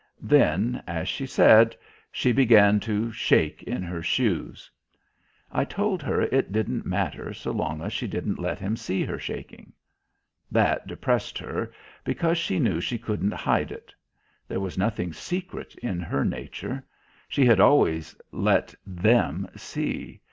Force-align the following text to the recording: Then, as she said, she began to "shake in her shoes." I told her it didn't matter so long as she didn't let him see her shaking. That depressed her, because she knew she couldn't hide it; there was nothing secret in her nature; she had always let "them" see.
Then, 0.23 0.81
as 0.87 1.07
she 1.07 1.27
said, 1.27 1.75
she 2.11 2.31
began 2.31 2.79
to 2.79 3.11
"shake 3.11 3.61
in 3.61 3.83
her 3.83 4.01
shoes." 4.01 4.71
I 5.51 5.63
told 5.63 6.01
her 6.01 6.23
it 6.23 6.51
didn't 6.51 6.87
matter 6.87 7.35
so 7.35 7.51
long 7.51 7.83
as 7.83 7.93
she 7.93 8.07
didn't 8.07 8.39
let 8.39 8.57
him 8.57 8.75
see 8.75 9.03
her 9.05 9.19
shaking. 9.19 9.73
That 10.49 10.87
depressed 10.87 11.37
her, 11.37 11.71
because 12.03 12.39
she 12.39 12.57
knew 12.57 12.81
she 12.81 12.97
couldn't 12.97 13.31
hide 13.35 13.71
it; 13.71 13.93
there 14.47 14.59
was 14.59 14.75
nothing 14.75 15.13
secret 15.13 15.75
in 15.83 15.99
her 15.99 16.25
nature; 16.25 16.83
she 17.29 17.45
had 17.45 17.59
always 17.59 18.15
let 18.31 18.73
"them" 18.87 19.47
see. 19.55 20.19